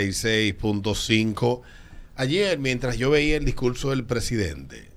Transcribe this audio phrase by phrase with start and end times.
[0.00, 1.62] 96.5.
[2.16, 4.88] Ayer, mientras yo veía el discurso del presidente,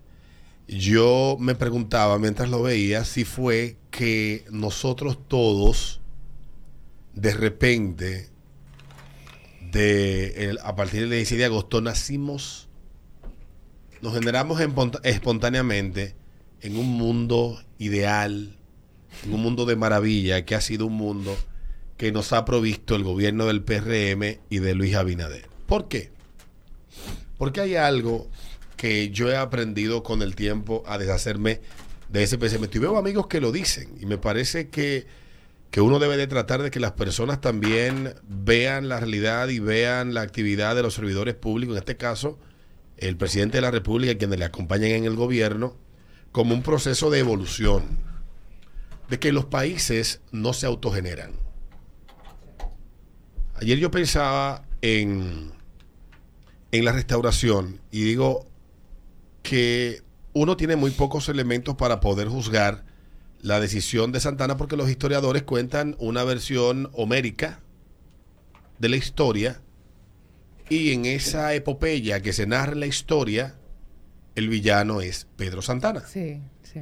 [0.68, 6.02] yo me preguntaba mientras lo veía si fue que nosotros todos,
[7.14, 8.30] de repente,
[9.72, 12.68] de a partir del 16 de agosto, nacimos,
[14.02, 14.60] nos generamos
[15.04, 16.16] espontáneamente
[16.62, 18.58] en un mundo ideal,
[19.24, 21.38] en un mundo de maravilla, que ha sido un mundo
[21.98, 25.48] que nos ha provisto el gobierno del PRM y de Luis Abinader.
[25.66, 26.12] ¿Por qué?
[27.38, 28.30] Porque hay algo
[28.76, 31.62] que yo he aprendido con el tiempo a deshacerme
[32.10, 32.78] de ese pensamiento.
[32.78, 33.96] Y veo amigos que lo dicen.
[34.00, 35.08] Y me parece que,
[35.72, 40.14] que uno debe de tratar de que las personas también vean la realidad y vean
[40.14, 42.38] la actividad de los servidores públicos, en este caso,
[42.98, 45.76] el presidente de la República y quienes le acompañan en el gobierno,
[46.32, 47.84] como un proceso de evolución.
[49.10, 51.45] De que los países no se autogeneran.
[53.56, 55.52] Ayer yo pensaba en,
[56.72, 58.46] en la restauración y digo,
[59.46, 60.02] que
[60.34, 62.84] uno tiene muy pocos elementos para poder juzgar
[63.42, 67.62] la decisión de Santana porque los historiadores cuentan una versión homérica
[68.80, 69.62] de la historia
[70.68, 73.56] y en esa epopeya que se narra la historia,
[74.34, 76.02] el villano es Pedro Santana.
[76.08, 76.82] Sí, sí.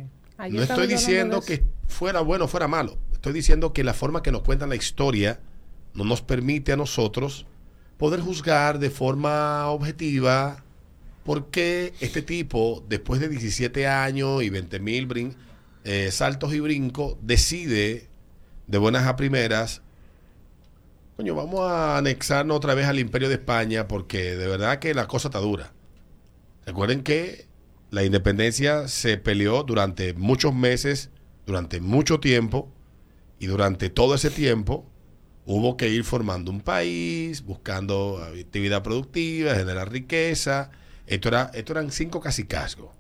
[0.50, 2.98] no estoy diciendo que fuera bueno o fuera malo.
[3.12, 5.42] Estoy diciendo que la forma que nos cuentan la historia
[5.94, 7.46] no nos permite a nosotros
[7.98, 10.64] poder juzgar de forma objetiva
[11.24, 15.36] ¿Por qué este tipo, después de 17 años y 20 mil
[15.86, 18.10] eh, saltos y brincos, decide
[18.68, 19.82] de buenas a primeras,
[21.16, 25.08] coño, vamos a anexarnos otra vez al imperio de España porque de verdad que la
[25.08, 25.72] cosa está dura.
[26.66, 27.48] Recuerden que
[27.90, 31.10] la independencia se peleó durante muchos meses,
[31.46, 32.70] durante mucho tiempo,
[33.40, 34.86] y durante todo ese tiempo
[35.46, 40.72] hubo que ir formando un país, buscando actividad productiva, generar riqueza,
[41.08, 42.92] esto, era, esto eran cinco casicazgos.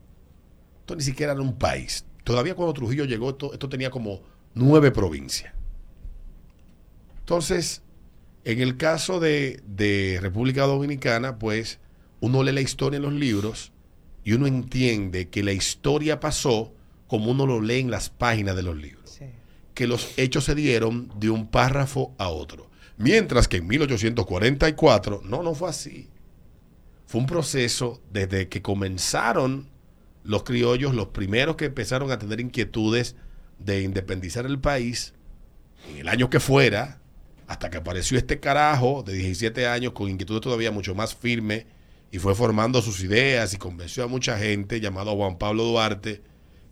[0.81, 2.05] Esto ni siquiera era un país.
[2.23, 4.21] Todavía cuando Trujillo llegó, esto, esto tenía como
[4.54, 5.54] nueve provincias.
[7.20, 7.81] Entonces,
[8.43, 11.80] en el caso de, de, República Dominicana, pues
[12.20, 13.71] uno lee la historia en los libros
[14.25, 16.73] y uno entiende que la historia pasó
[17.08, 19.20] como uno lo lee en las páginas de los libros.
[19.73, 22.70] Que los hechos se dieron de un párrafo a otro.
[22.98, 26.10] Mientras que en 1844, no, no fue así
[27.14, 29.70] fue un proceso desde que comenzaron
[30.23, 33.16] los criollos, los primeros que empezaron a tener inquietudes
[33.60, 35.14] de independizar el país,
[35.92, 37.02] en el año que fuera,
[37.45, 41.67] hasta que apareció este carajo de 17 años con inquietudes todavía mucho más firmes
[42.10, 46.23] y fue formando sus ideas y convenció a mucha gente, llamado Juan Pablo Duarte,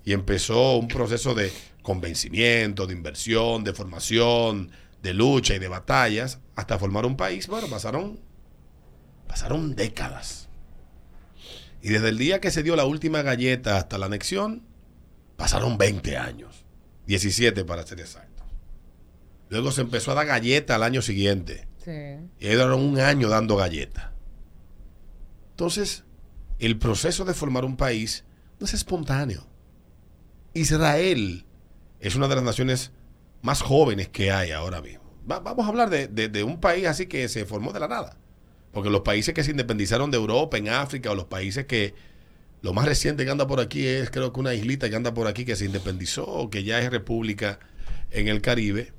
[0.04, 4.72] y empezó un proceso de convencimiento, de inversión, de formación,
[5.02, 7.48] de lucha y de batallas, hasta formar un país.
[7.48, 8.20] Bueno, pasaron
[9.32, 10.50] Pasaron décadas.
[11.82, 14.62] Y desde el día que se dio la última galleta hasta la anexión,
[15.38, 16.66] pasaron 20 años.
[17.08, 18.44] 17 para ser exacto.
[19.48, 21.66] Luego se empezó a dar galleta al año siguiente.
[21.78, 22.18] Sí.
[22.42, 24.12] Y ahí duraron un año dando galleta.
[25.52, 26.04] Entonces,
[26.60, 28.26] el proceso de formar un país
[28.60, 29.48] no es espontáneo.
[30.54, 31.46] Israel
[32.02, 32.92] es una de las naciones
[33.42, 35.04] más jóvenes que hay ahora mismo.
[35.26, 38.18] vamos a hablar de, un país así que se formó de la nada.
[38.72, 41.94] Porque los países que se independizaron de Europa, en África, o los países que
[42.62, 45.28] lo más reciente que anda por aquí es creo que una islita que anda por
[45.28, 47.60] aquí que se independizó, que ya es república
[48.10, 48.94] en el Caribe.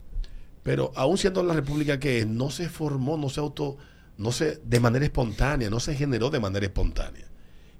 [0.62, 3.78] Pero aún siendo la república que no se formó, no se auto,
[4.16, 7.26] no se, de manera espontánea, no se generó de manera espontánea.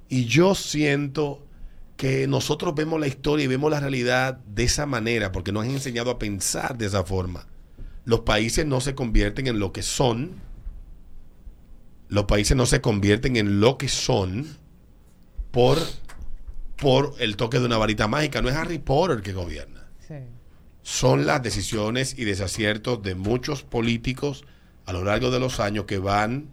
[0.08, 1.46] Y yo siento
[2.02, 5.70] que nosotros vemos la historia y vemos la realidad de esa manera, porque nos han
[5.70, 7.46] enseñado a pensar de esa forma.
[8.04, 10.32] Los países no se convierten en lo que son,
[12.08, 14.48] los países no se convierten en lo que son
[15.52, 15.78] por,
[16.74, 18.42] por el toque de una varita mágica.
[18.42, 19.86] No es Harry Potter que gobierna.
[20.82, 24.44] Son las decisiones y desaciertos de muchos políticos
[24.86, 26.50] a lo largo de los años que van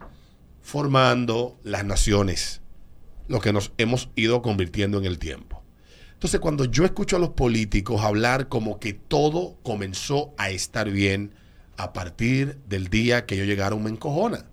[0.62, 2.62] formando las naciones,
[3.30, 5.64] lo que nos hemos ido convirtiendo en el tiempo.
[6.14, 11.34] Entonces, cuando yo escucho a los políticos hablar como que todo comenzó a estar bien
[11.78, 14.46] a partir del día que yo llegaron, me encojona.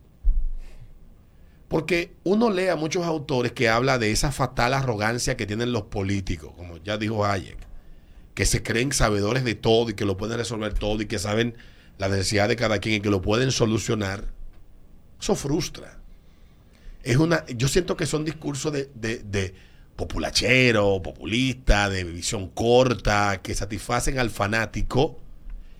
[1.67, 5.84] Porque uno lee a muchos autores que habla de esa fatal arrogancia que tienen los
[5.84, 7.58] políticos, como ya dijo Hayek,
[8.34, 11.56] que se creen sabedores de todo y que lo pueden resolver todo y que saben
[11.99, 14.26] la necesidad de cada quien y que lo pueden solucionar.
[15.20, 15.99] Eso frustra.
[17.06, 19.55] Es una, yo siento que son discursos de, de,
[19.94, 25.17] populachero, populista, de visión corta, que satisfacen al fanático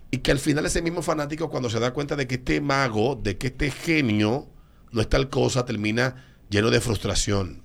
[0.09, 3.19] y que al final ese mismo fanático cuando se da cuenta de que este mago,
[3.21, 4.47] de que este genio,
[4.93, 7.61] no es tal cosa, termina lleno de frustración.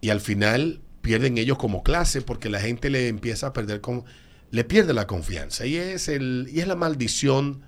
[0.00, 4.04] Y al final pierden ellos como clase porque la gente le empieza a perder con,
[4.52, 5.66] le pierde la confianza.
[5.66, 7.62] Y es, el, y es la maldición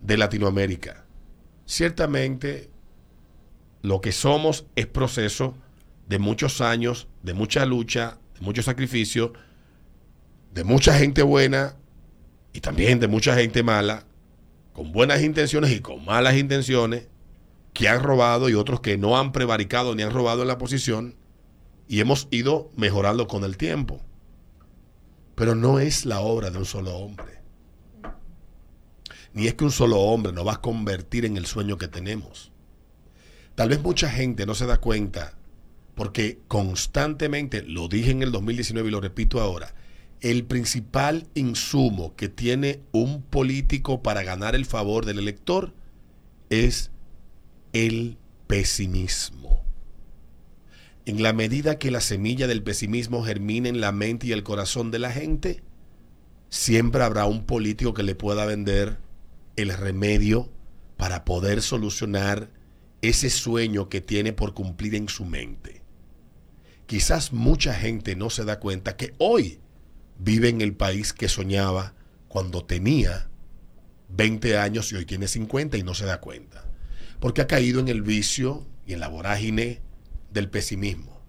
[0.00, 1.04] de Latinoamérica.
[1.64, 2.71] Ciertamente
[3.82, 5.54] lo que somos es proceso
[6.08, 9.32] de muchos años, de mucha lucha, de mucho sacrificio,
[10.54, 11.76] de mucha gente buena
[12.52, 14.06] y también de mucha gente mala,
[14.72, 17.08] con buenas intenciones y con malas intenciones,
[17.72, 21.16] que han robado y otros que no han prevaricado ni han robado en la posición,
[21.88, 24.00] y hemos ido mejorando con el tiempo.
[25.34, 27.40] Pero no es la obra de un solo hombre.
[29.32, 32.51] Ni es que un solo hombre nos va a convertir en el sueño que tenemos.
[33.54, 35.34] Tal vez mucha gente no se da cuenta,
[35.94, 39.74] porque constantemente, lo dije en el 2019 y lo repito ahora,
[40.20, 45.74] el principal insumo que tiene un político para ganar el favor del elector
[46.48, 46.92] es
[47.72, 48.16] el
[48.46, 49.64] pesimismo.
[51.04, 54.92] En la medida que la semilla del pesimismo germine en la mente y el corazón
[54.92, 55.62] de la gente,
[56.48, 58.98] siempre habrá un político que le pueda vender
[59.56, 60.48] el remedio
[60.96, 62.50] para poder solucionar
[63.02, 65.82] ese sueño que tiene por cumplir en su mente.
[66.86, 69.60] Quizás mucha gente no se da cuenta que hoy
[70.18, 71.94] vive en el país que soñaba
[72.28, 73.28] cuando tenía
[74.10, 76.64] 20 años y hoy tiene 50 y no se da cuenta.
[77.18, 79.80] Porque ha caído en el vicio y en la vorágine
[80.30, 81.20] del pesimismo.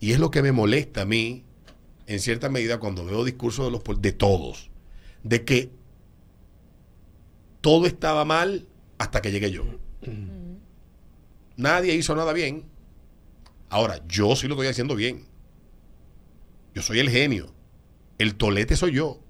[0.00, 1.44] Y es lo que me molesta a mí,
[2.06, 4.70] en cierta medida, cuando veo discursos de, los, de todos,
[5.22, 5.70] de que
[7.60, 8.66] todo estaba mal
[8.98, 9.64] hasta que llegué yo.
[11.56, 12.64] Nadie hizo nada bien.
[13.68, 15.26] Ahora, yo sí lo estoy haciendo bien.
[16.74, 17.52] Yo soy el genio.
[18.18, 19.20] El tolete soy yo.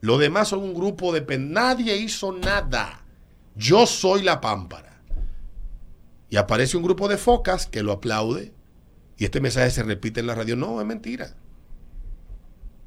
[0.00, 1.38] Lo demás son un grupo de...
[1.38, 3.04] Nadie hizo nada.
[3.54, 5.02] Yo soy la pámpara.
[6.28, 8.52] Y aparece un grupo de focas que lo aplaude.
[9.18, 10.56] Y este mensaje se repite en la radio.
[10.56, 11.34] No, es mentira.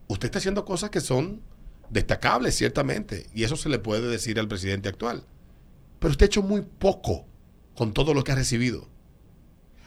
[0.08, 1.42] Usted está haciendo cosas que son
[1.90, 3.28] destacables, ciertamente.
[3.34, 5.26] Y eso se le puede decir al presidente actual.
[6.04, 7.26] Pero usted ha hecho muy poco
[7.76, 8.90] con todo lo que ha recibido.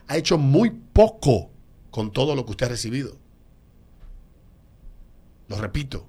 [0.06, 1.50] Ha hecho muy poco
[1.90, 3.18] con todo lo que usted ha recibido.
[5.48, 6.08] Lo repito.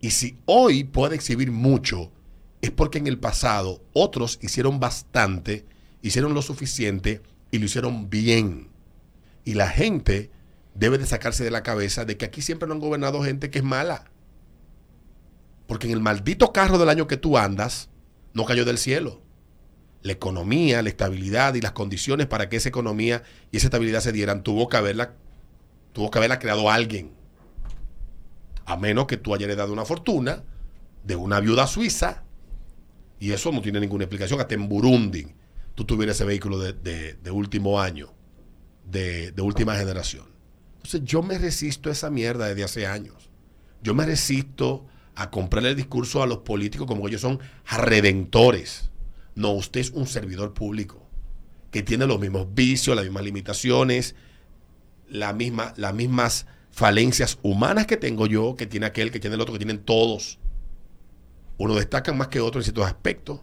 [0.00, 2.12] Y si hoy puede exhibir mucho,
[2.60, 5.66] es porque en el pasado otros hicieron bastante,
[6.00, 8.68] hicieron lo suficiente y lo hicieron bien.
[9.44, 10.30] Y la gente
[10.76, 13.58] debe de sacarse de la cabeza de que aquí siempre no han gobernado gente que
[13.58, 14.04] es mala.
[15.66, 17.90] Porque en el maldito carro del año que tú andas,
[18.36, 19.22] no cayó del cielo.
[20.02, 24.12] La economía, la estabilidad y las condiciones para que esa economía y esa estabilidad se
[24.12, 25.14] dieran, tuvo que haberla,
[25.94, 27.12] tuvo que haberla creado alguien.
[28.66, 30.44] A menos que tú hayas heredado una fortuna
[31.02, 32.24] de una viuda suiza.
[33.18, 34.38] Y eso no tiene ninguna explicación.
[34.38, 35.28] Hasta en Burundi
[35.74, 38.12] tú tuvieras ese vehículo de, último año,
[38.84, 40.26] de, de última generación.
[40.74, 43.30] Entonces yo me resisto a esa mierda desde hace años.
[43.82, 44.86] Yo me resisto
[45.16, 48.90] a comprarle el discurso a los políticos como que ellos son redentores.
[49.34, 51.06] No, usted es un servidor público
[51.70, 54.14] que tiene los mismos vicios, las mismas limitaciones,
[55.34, 59.54] misma, las mismas falencias humanas que tengo yo, que tiene aquel, que tiene el otro,
[59.54, 60.38] que tienen todos.
[61.58, 63.40] Uno destaca más que otro en ciertos aspectos.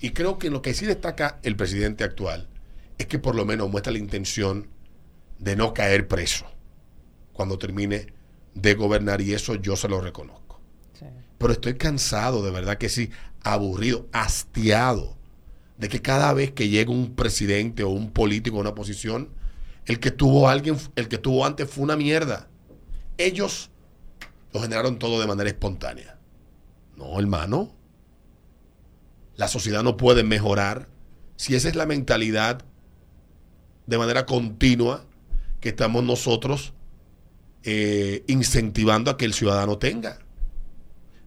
[0.00, 2.48] Y creo que lo que sí destaca el presidente actual
[2.98, 4.68] es que por lo menos muestra la intención
[5.38, 6.46] de no caer preso
[7.32, 8.12] cuando termine
[8.54, 10.43] de gobernar y eso yo se lo reconozco.
[11.38, 13.10] Pero estoy cansado, de verdad que sí,
[13.42, 15.16] aburrido, hastiado
[15.78, 19.28] de que cada vez que llega un presidente o un político a una posición,
[19.86, 22.48] el que tuvo alguien, el que tuvo antes fue una mierda.
[23.18, 23.70] Ellos
[24.52, 26.18] lo generaron todo de manera espontánea.
[26.96, 27.72] No, hermano.
[29.36, 30.88] La sociedad no puede mejorar
[31.36, 32.64] si esa es la mentalidad
[33.86, 35.04] de manera continua
[35.60, 36.72] que estamos nosotros
[37.64, 40.20] eh, incentivando a que el ciudadano tenga.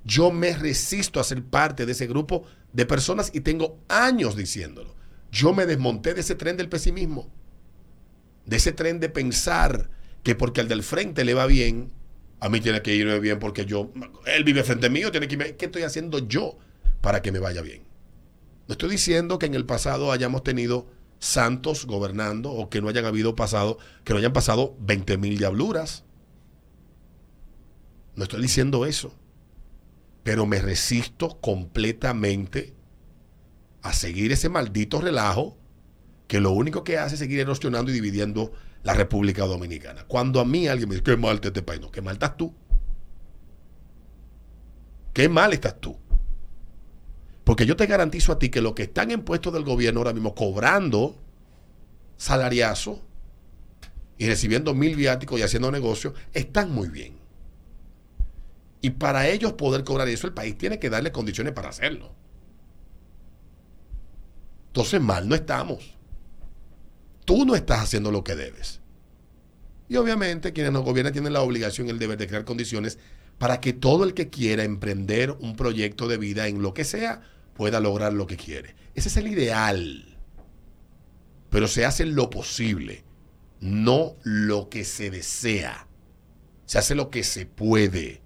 [0.08, 4.96] Yo me resisto a ser parte de ese grupo de personas y tengo años diciéndolo.
[5.32, 7.30] Yo me desmonté de ese tren del pesimismo
[8.48, 9.90] de ese tren de pensar
[10.24, 11.92] que porque al del frente le va bien,
[12.40, 13.92] a mí tiene que irme bien porque yo,
[14.26, 16.58] él vive frente mío, tiene que irme, ¿qué estoy haciendo yo
[17.02, 17.84] para que me vaya bien?
[18.68, 20.88] No estoy diciendo que en el pasado hayamos tenido
[21.20, 26.04] santos gobernando o que no hayan habido pasado, que no hayan pasado 20 mil diabluras.
[28.16, 29.14] No estoy diciendo eso.
[30.28, 32.76] Pero me resisto completamente
[33.82, 35.58] a seguir ese maldito relajo
[36.28, 38.52] que lo único que hace es seguir erosionando y dividiendo
[38.84, 40.04] la República Dominicana.
[40.06, 42.36] Cuando a mí alguien me dice, qué mal está este país, no, qué mal estás
[42.36, 42.54] tú.
[45.14, 45.98] Qué mal estás tú.
[47.46, 50.12] Porque yo te garantizo a ti que los que están en puestos del gobierno ahora
[50.12, 51.24] mismo cobrando
[52.18, 53.02] salariazo
[54.18, 57.27] y recibiendo mil viáticos y haciendo negocios, están muy bien.
[58.82, 62.14] Y para ellos poder cobrar eso, el país tiene que darle condiciones para hacerlo.
[64.68, 65.96] Entonces mal no estamos.
[67.26, 68.80] Tú no estás haciendo lo que debes.
[69.90, 73.00] Y obviamente quienes nos gobiernan tienen la obligación y el deber de crear condiciones
[73.38, 77.22] para que todo el que quiera emprender un proyecto de vida en lo que sea
[77.54, 78.76] pueda lograr lo que quiere.
[78.94, 80.18] Ese es el ideal.
[81.50, 83.04] Pero se hace lo posible,
[83.60, 85.88] no lo que se desea.
[86.66, 88.22] Se hace lo que se puede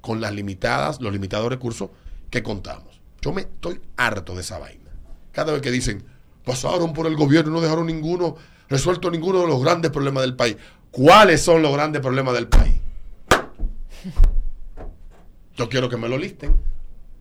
[0.00, 1.90] con las limitadas, los limitados recursos
[2.30, 3.00] que contamos.
[3.20, 4.90] Yo me estoy harto de esa vaina.
[5.32, 6.04] Cada vez que dicen,
[6.44, 8.36] pasaron por el gobierno y no dejaron ninguno,
[8.68, 10.56] resuelto ninguno de los grandes problemas del país.
[10.90, 12.80] ¿Cuáles son los grandes problemas del país?
[15.56, 16.56] Yo quiero que me lo listen.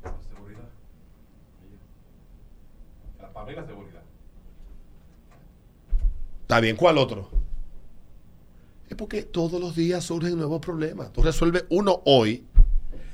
[0.03, 0.69] La seguridad.
[3.19, 4.01] La la seguridad.
[6.41, 7.29] Está bien, ¿cuál otro?
[8.89, 11.13] Es porque todos los días surgen nuevos problemas.
[11.13, 12.43] Tú resuelves uno hoy.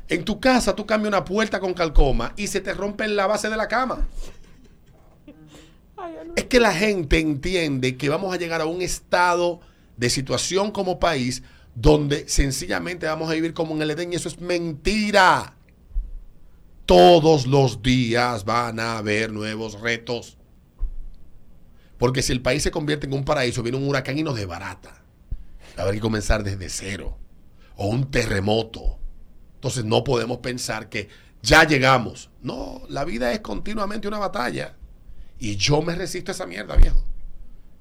[0.07, 3.27] En tu casa tú cambias una puerta con calcoma y se te rompe en la
[3.27, 4.07] base de la cama.
[6.35, 9.61] Es que la gente entiende que vamos a llegar a un estado
[9.97, 11.43] de situación como país
[11.73, 15.55] donde sencillamente vamos a vivir como en el Edén y eso es mentira.
[16.85, 20.37] Todos los días van a haber nuevos retos.
[21.97, 25.03] Porque si el país se convierte en un paraíso, viene un huracán y nos desbarata.
[25.77, 27.17] Haber que comenzar desde cero.
[27.75, 28.99] O un terremoto.
[29.65, 31.09] Entonces no podemos pensar que
[31.41, 32.29] ya llegamos.
[32.43, 34.75] No, la vida es continuamente una batalla.
[35.39, 37.03] Y yo me resisto a esa mierda, viejo.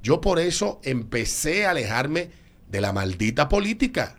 [0.02, 2.30] Yo por eso empecé a alejarme
[2.70, 4.16] de la maldita política.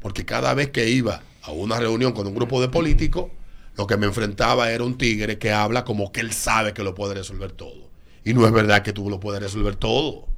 [0.00, 3.30] Porque cada vez que iba a una reunión con un grupo de políticos,
[3.76, 6.94] lo que me enfrentaba era un tigre que habla como que él sabe que lo
[6.94, 7.90] puede resolver todo.
[8.24, 10.28] Y no es verdad que tú lo puedes resolver todo.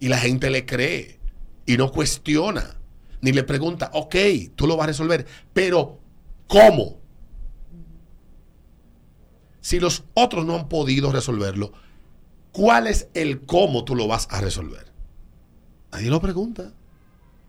[0.00, 1.18] Y la gente le cree
[1.66, 2.74] y no cuestiona,
[3.24, 4.14] ni le pregunta, ok,
[4.54, 5.98] tú lo vas a resolver, pero
[6.46, 7.00] ¿cómo?
[9.62, 11.72] Si los otros no han podido resolverlo,
[12.52, 14.92] ¿cuál es el cómo tú lo vas a resolver?
[15.90, 16.74] Nadie lo pregunta.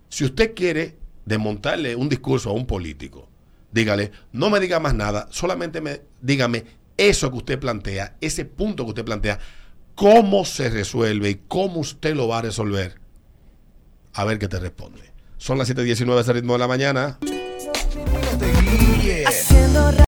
[0.07, 3.27] Si usted quiere desmontarle un discurso a un político,
[3.73, 6.63] dígale, no me diga más nada, solamente me, dígame
[6.95, 9.39] eso que usted plantea, ese punto que usted plantea,
[9.93, 12.97] cómo se resuelve y cómo usted lo va a resolver.
[14.13, 15.14] A ver qué te responde.
[15.37, 17.17] Son las 7.19 de ritmo de la mañana.